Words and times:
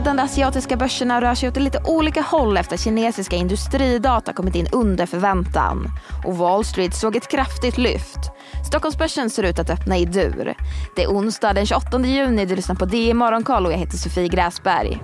ledande 0.00 0.22
asiatiska 0.22 0.76
börserna 0.76 1.20
rör 1.20 1.34
sig 1.34 1.48
åt 1.48 1.56
lite 1.56 1.82
olika 1.84 2.20
håll 2.20 2.56
efter 2.56 2.74
att 2.74 2.80
kinesiska 2.80 3.36
industridata 3.36 4.32
kommit 4.32 4.54
in 4.54 4.66
under 4.72 5.06
förväntan. 5.06 5.88
Och 6.24 6.36
Wall 6.36 6.64
Street 6.64 6.94
såg 6.94 7.16
ett 7.16 7.30
kraftigt 7.30 7.78
lyft. 7.78 8.18
Stockholmsbörsen 8.66 9.30
ser 9.30 9.42
ut 9.42 9.58
att 9.58 9.70
öppna 9.70 9.98
i 9.98 10.04
dur. 10.04 10.54
Det 10.96 11.02
är 11.02 11.08
onsdag 11.08 11.52
den 11.52 11.66
28 11.66 12.00
juni, 12.00 12.44
du 12.44 12.56
lyssnar 12.56 12.76
på 12.76 12.84
DI 12.84 13.14
Morgonkoll 13.14 13.66
och 13.66 13.72
jag 13.72 13.78
heter 13.78 13.96
Sofie 13.96 14.28
Gräsberg. 14.28 15.02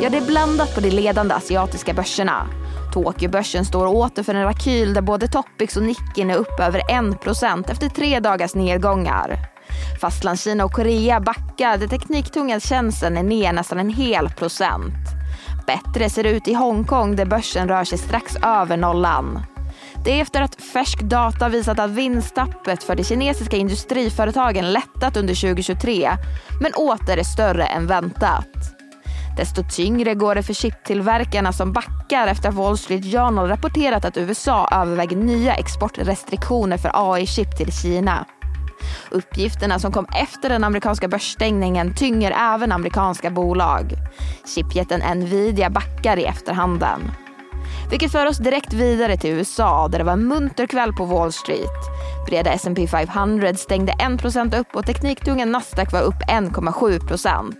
Ja, 0.00 0.10
det 0.10 0.16
är 0.16 0.26
blandat 0.26 0.74
på 0.74 0.80
de 0.80 0.90
ledande 0.90 1.34
asiatiska 1.34 1.94
börserna. 1.94 2.46
Tokyobörsen 2.94 3.64
står 3.64 3.86
åter 3.86 4.22
för 4.22 4.34
en 4.34 4.44
rakyl 4.44 4.94
där 4.94 5.02
både 5.02 5.28
Topix 5.28 5.76
och 5.76 5.82
Nikkei 5.82 6.30
är 6.30 6.36
upp 6.36 6.60
över 6.60 6.80
1% 6.80 7.70
efter 7.70 7.88
tre 7.88 8.20
dagars 8.20 8.54
nedgångar. 8.54 9.50
Fastlandskina 10.00 10.64
och 10.64 10.72
Korea 10.72 11.20
backar 11.20 11.86
tekniktunga 11.88 12.60
tjänsten 12.60 13.16
är 13.16 13.22
ner 13.22 13.52
nästan 13.52 13.78
en 13.78 13.90
hel 13.90 14.28
procent. 14.28 14.94
Bättre 15.66 16.10
ser 16.10 16.22
det 16.22 16.30
ut 16.30 16.48
i 16.48 16.54
Hongkong 16.54 17.16
där 17.16 17.26
börsen 17.26 17.68
rör 17.68 17.84
sig 17.84 17.98
strax 17.98 18.36
över 18.36 18.76
nollan. 18.76 19.42
Det 20.04 20.18
är 20.18 20.22
efter 20.22 20.42
att 20.42 20.62
färsk 20.62 21.00
data 21.00 21.48
visat 21.48 21.78
att 21.78 21.90
vinsttappet 21.90 22.82
för 22.82 22.96
de 22.96 23.04
kinesiska 23.04 23.56
industriföretagen 23.56 24.72
lättat 24.72 25.16
under 25.16 25.34
2023 25.34 26.10
men 26.60 26.74
åter 26.74 27.16
är 27.16 27.22
större 27.22 27.64
än 27.64 27.86
väntat. 27.86 28.48
Desto 29.36 29.62
tyngre 29.70 30.14
går 30.14 30.34
det 30.34 30.42
för 30.42 30.54
chiptillverkarna 30.54 31.52
som 31.52 31.72
backar 31.72 32.26
efter 32.26 32.48
att 32.48 32.54
Wall 32.54 32.78
Street 32.78 33.04
Journal 33.04 33.48
rapporterat 33.48 34.04
att 34.04 34.16
USA 34.16 34.68
överväger 34.72 35.16
nya 35.16 35.54
exportrestriktioner 35.54 36.78
för 36.78 36.90
AI-chip 36.94 37.56
till 37.56 37.72
Kina. 37.72 38.26
Uppgifterna 39.10 39.78
som 39.78 39.92
kom 39.92 40.06
efter 40.14 40.48
den 40.48 40.64
amerikanska 40.64 41.08
börsstängningen 41.08 41.94
tynger 41.94 42.54
även 42.54 42.72
amerikanska 42.72 43.30
bolag. 43.30 43.92
Chipjätten 44.54 45.18
Nvidia 45.18 45.70
backar 45.70 46.16
i 46.16 46.24
efterhanden. 46.24 47.00
Vilket 47.90 48.12
för 48.12 48.26
oss 48.26 48.38
direkt 48.38 48.72
vidare 48.72 49.16
till 49.16 49.30
USA 49.30 49.88
där 49.88 49.98
det 49.98 50.04
var 50.04 50.12
en 50.12 50.28
munter 50.28 50.66
kväll 50.66 50.92
på 50.92 51.04
Wall 51.04 51.32
Street. 51.32 51.80
Breda 52.26 52.50
S&P 52.50 52.86
500 52.86 53.54
stängde 53.54 53.92
1% 53.92 54.60
upp 54.60 54.74
och 54.74 54.86
tekniktunga 54.86 55.44
Nasdaq 55.44 55.92
var 55.92 56.00
upp 56.00 56.22
1,7%. 56.28 57.54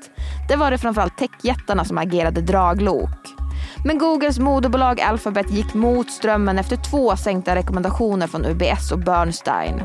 Det 0.48 0.56
var 0.56 0.70
det 0.70 0.78
framförallt 0.78 1.18
techjättarna 1.18 1.84
som 1.84 1.98
agerade 1.98 2.40
draglok. 2.40 3.40
Men 3.84 3.98
Googles 3.98 4.38
moderbolag 4.38 5.00
Alphabet 5.00 5.50
gick 5.50 5.74
mot 5.74 6.10
strömmen 6.10 6.58
efter 6.58 6.76
två 6.76 7.16
sänkta 7.16 7.54
rekommendationer 7.54 8.26
från 8.26 8.46
UBS 8.46 8.92
och 8.92 8.98
Bernstein. 8.98 9.82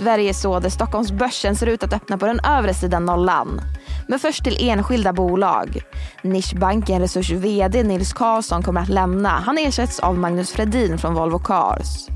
Sverige 0.00 0.34
så 0.34 0.60
där 0.60 0.70
Stockholmsbörsen 0.70 1.56
ser 1.56 1.66
ut 1.66 1.82
att 1.82 1.92
öppna 1.92 2.18
på 2.18 2.26
den 2.26 2.40
övre 2.40 2.74
sidan 2.74 3.04
nollan. 3.04 3.60
Men 4.08 4.18
först 4.18 4.44
till 4.44 4.68
enskilda 4.68 5.12
bolag. 5.12 5.80
Nischbanken 6.22 7.00
Resurs 7.00 7.30
VD 7.30 7.82
Nils 7.82 8.12
Karlsson 8.12 8.62
kommer 8.62 8.80
att 8.80 8.88
lämna. 8.88 9.28
Han 9.28 9.58
ersätts 9.58 10.00
av 10.00 10.18
Magnus 10.18 10.52
Fredin 10.52 10.98
från 10.98 11.14
Volvo 11.14 11.38
Cars. 11.38 12.06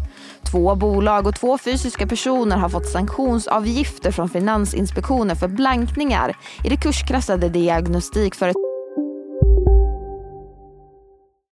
Två 0.50 0.74
bolag 0.74 1.26
och 1.26 1.34
två 1.34 1.58
fysiska 1.58 2.06
personer 2.06 2.56
har 2.56 2.68
fått 2.68 2.86
sanktionsavgifter 2.86 4.10
från 4.10 4.28
Finansinspektionen 4.28 5.36
för 5.36 5.48
blankningar 5.48 6.36
i 6.64 6.68
det 6.68 6.76
kurskrassade 6.76 7.48
diagnostikföretaget. 7.48 8.56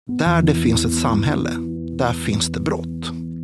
Där 0.08 0.42
det 0.42 0.56
finns 0.56 0.86
ett 0.86 0.96
samhälle, 0.96 1.52
där 1.98 2.14
finns 2.14 2.48
det 2.48 2.60
brott. 2.60 3.19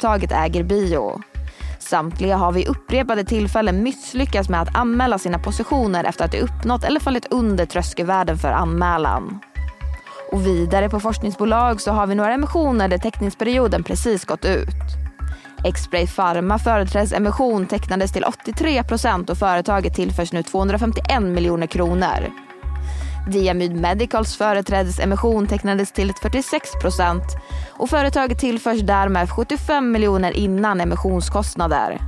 Företaget 0.00 0.32
äger 0.32 0.62
bio. 0.62 1.20
Samtliga 1.78 2.36
har 2.36 2.52
vid 2.52 2.68
upprepade 2.68 3.24
tillfällen 3.24 3.82
misslyckats 3.82 4.48
med 4.48 4.60
att 4.62 4.76
anmäla 4.76 5.18
sina 5.18 5.38
positioner 5.38 6.04
efter 6.04 6.24
att 6.24 6.32
de 6.32 6.40
uppnått 6.40 6.84
eller 6.84 7.00
fallit 7.00 7.26
under 7.30 7.66
tröskelvärden 7.66 8.38
för 8.38 8.52
anmälan. 8.52 9.38
Och 10.32 10.46
vidare 10.46 10.88
på 10.88 11.00
forskningsbolag 11.00 11.80
så 11.80 11.92
har 11.92 12.06
vi 12.06 12.14
några 12.14 12.34
emissioner 12.34 12.88
där 12.88 12.98
teckningsperioden 12.98 13.82
precis 13.82 14.24
gått 14.24 14.44
ut. 14.44 14.68
Xspray 15.74 16.06
Pharma 16.06 16.58
företräds 16.58 17.12
emission 17.12 17.66
tecknades 17.66 18.12
till 18.12 18.24
83 18.24 18.84
procent 18.84 19.30
och 19.30 19.38
företaget 19.38 19.94
tillförs 19.94 20.32
nu 20.32 20.42
251 20.42 21.22
miljoner 21.22 21.66
kronor. 21.66 22.49
Diamyd 23.28 23.76
Medicals 23.76 24.36
företrädesemission 24.36 25.46
tecknades 25.46 25.92
till 25.92 26.12
46 26.22 26.70
procent 26.80 27.22
och 27.72 27.90
företaget 27.90 28.38
tillförs 28.38 28.80
därmed 28.80 29.30
75 29.30 29.92
miljoner 29.92 30.32
innan 30.36 30.80
emissionskostnader. 30.80 31.98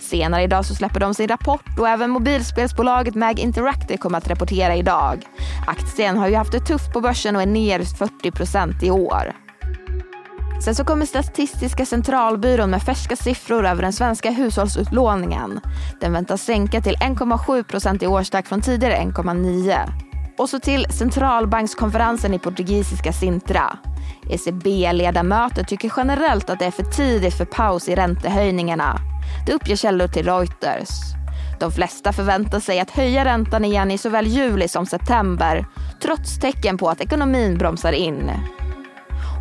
Senare 0.00 0.42
idag 0.42 0.64
så 0.64 0.74
släpper 0.74 1.00
de 1.00 1.14
sin 1.14 1.28
rapport 1.28 1.78
och 1.78 1.88
även 1.88 2.10
mobilspelsbolaget 2.10 3.14
Mag 3.14 3.38
Interactive 3.38 3.96
kommer 3.96 4.18
att 4.18 4.28
rapportera 4.28 4.76
idag. 4.76 5.26
Aktien 5.66 6.16
har 6.16 6.28
ju 6.28 6.34
haft 6.34 6.52
det 6.52 6.60
tufft 6.60 6.92
på 6.92 7.00
börsen 7.00 7.36
och 7.36 7.42
är 7.42 7.46
ner 7.46 7.80
40 7.80 8.30
procent 8.30 8.82
i 8.82 8.90
år. 8.90 9.32
Sen 10.64 10.74
så 10.74 10.84
kommer 10.84 11.06
Statistiska 11.06 11.86
centralbyrån 11.86 12.70
med 12.70 12.82
färska 12.82 13.16
siffror 13.16 13.66
över 13.66 13.82
den 13.82 13.92
svenska 13.92 14.30
hushållsutlåningen. 14.30 15.60
Den 16.00 16.12
väntas 16.12 16.42
sänka 16.42 16.80
till 16.80 16.96
1,7 16.96 17.62
procent 17.62 18.02
i 18.02 18.06
årstakt 18.06 18.48
från 18.48 18.60
tidigare 18.60 18.96
1,9. 18.96 20.03
Och 20.38 20.48
så 20.48 20.60
till 20.60 20.86
centralbankskonferensen 20.90 22.34
i 22.34 22.38
portugisiska 22.38 23.12
Sintra. 23.12 23.78
ECB-ledamöter 24.30 25.64
tycker 25.64 25.92
generellt 25.96 26.50
att 26.50 26.58
det 26.58 26.64
är 26.64 26.70
för 26.70 26.82
tidigt 26.82 27.34
för 27.34 27.44
paus 27.44 27.88
i 27.88 27.94
räntehöjningarna. 27.94 28.96
Det 29.46 29.52
uppger 29.52 29.76
källor 29.76 30.08
till 30.08 30.26
Reuters. 30.26 30.90
De 31.60 31.72
flesta 31.72 32.12
förväntar 32.12 32.60
sig 32.60 32.80
att 32.80 32.90
höja 32.90 33.24
räntan 33.24 33.64
igen 33.64 33.90
i 33.90 33.98
såväl 33.98 34.26
juli 34.26 34.68
som 34.68 34.86
september 34.86 35.66
trots 36.02 36.38
tecken 36.40 36.78
på 36.78 36.88
att 36.88 37.00
ekonomin 37.00 37.58
bromsar 37.58 37.92
in. 37.92 38.30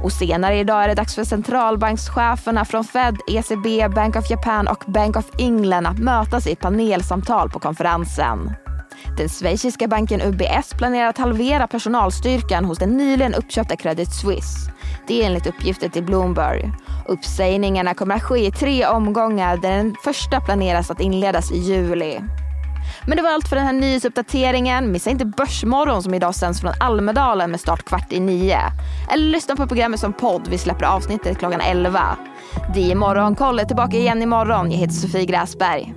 Och 0.03 0.11
senare 0.11 0.57
idag 0.57 0.83
är 0.83 0.87
det 0.87 0.95
dags 0.95 1.15
för 1.15 1.23
centralbankscheferna 1.23 2.65
från 2.65 2.83
Fed, 2.83 3.17
ECB, 3.27 3.89
Bank 3.95 4.15
of 4.15 4.29
Japan 4.29 4.67
och 4.67 4.83
Bank 4.87 5.17
of 5.17 5.25
England 5.37 5.87
att 5.87 5.99
mötas 5.99 6.47
i 6.47 6.51
ett 6.51 6.59
panelsamtal 6.59 7.49
på 7.49 7.59
konferensen. 7.59 8.51
Den 9.17 9.29
schweiziska 9.29 9.87
banken 9.87 10.21
UBS 10.21 10.73
planerar 10.77 11.07
att 11.07 11.17
halvera 11.17 11.67
personalstyrkan 11.67 12.65
hos 12.65 12.77
den 12.77 12.97
nyligen 12.97 13.33
uppköpta 13.33 13.75
Credit 13.75 14.13
Suisse. 14.13 14.71
Det 15.07 15.21
är 15.21 15.25
enligt 15.25 15.47
uppgifter 15.47 15.89
till 15.89 16.03
Bloomberg. 16.03 16.71
Uppsägningarna 17.07 17.93
kommer 17.93 18.15
att 18.15 18.23
ske 18.23 18.45
i 18.45 18.51
tre 18.51 18.85
omgångar 18.85 19.57
där 19.57 19.71
den 19.77 19.95
första 20.03 20.41
planeras 20.41 20.91
att 20.91 21.01
inledas 21.01 21.51
i 21.51 21.57
juli. 21.57 22.19
Men 23.07 23.17
det 23.17 23.23
var 23.23 23.29
allt 23.29 23.47
för 23.47 23.55
den 23.55 23.65
här 23.65 23.73
nyhetsuppdateringen. 23.73 24.91
Missa 24.91 25.09
inte 25.09 25.25
Börsmorgon 25.25 26.03
som 26.03 26.13
idag 26.13 26.35
sänds 26.35 26.61
från 26.61 26.73
Almedalen 26.79 27.51
med 27.51 27.59
start 27.59 27.85
kvart 27.85 28.13
i 28.13 28.19
nio. 28.19 28.59
Eller 29.13 29.31
lyssna 29.31 29.55
på 29.55 29.67
programmet 29.67 29.99
som 29.99 30.13
podd. 30.13 30.47
Vi 30.47 30.57
släpper 30.57 30.85
avsnittet 30.85 31.39
klockan 31.39 31.61
11. 31.61 32.17
Det 32.73 32.91
är 32.91 32.95
Morgonkoll 32.95 33.59
är 33.59 33.65
tillbaka 33.65 33.97
igen 33.97 34.21
imorgon. 34.21 34.71
Jag 34.71 34.77
heter 34.77 34.93
Sofie 34.93 35.25
Gräsberg. 35.25 35.93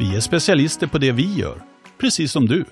Vi 0.00 0.16
är 0.16 0.20
specialister 0.20 0.86
på 0.86 0.98
det 0.98 1.12
vi 1.12 1.34
gör, 1.34 1.62
precis 2.00 2.32
som 2.32 2.46
du. 2.46 2.64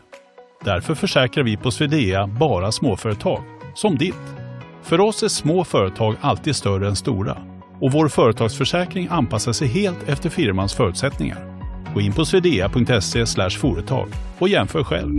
Därför 0.64 0.94
försäkrar 0.94 1.44
vi 1.44 1.56
på 1.56 1.70
Swedea 1.70 2.26
bara 2.26 2.72
småföretag, 2.72 3.42
som 3.74 3.96
ditt. 3.96 4.36
För 4.82 5.00
oss 5.00 5.22
är 5.22 5.28
små 5.28 5.64
företag 5.64 6.16
alltid 6.20 6.56
större 6.56 6.88
än 6.88 6.96
stora 6.96 7.38
och 7.80 7.92
vår 7.92 8.08
företagsförsäkring 8.08 9.08
anpassar 9.10 9.52
sig 9.52 9.68
helt 9.68 10.08
efter 10.08 10.30
firmans 10.30 10.74
förutsättningar. 10.74 11.60
Gå 11.94 12.00
in 12.00 12.12
på 12.12 12.24
swedea.se 12.24 13.50
företag 13.50 14.08
och 14.38 14.48
jämför 14.48 14.84
själv. 14.84 15.18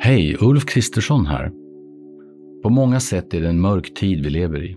Hej, 0.00 0.36
Ulf 0.40 0.66
Kristersson 0.66 1.26
här. 1.26 1.50
På 2.62 2.70
många 2.70 3.00
sätt 3.00 3.34
är 3.34 3.40
det 3.40 3.48
en 3.48 3.60
mörk 3.60 3.94
tid 3.94 4.24
vi 4.24 4.30
lever 4.30 4.64
i. 4.64 4.76